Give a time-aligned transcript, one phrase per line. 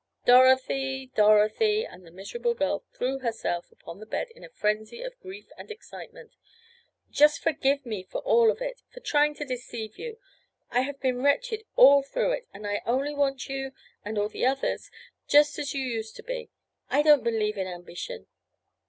[0.25, 1.11] Dorothy!
[1.13, 5.51] Dorothy!" and the miserable girl threw herself upon the bed in a frenzy of grief
[5.59, 6.35] and excitement.
[7.11, 10.17] "Just forgive me for it all—for trying to deceive you.
[10.71, 15.75] I have been wretched all through it—and I only want you—and all the others—just as
[15.75, 16.49] you used to be.
[16.89, 18.25] I don't believe in ambition!"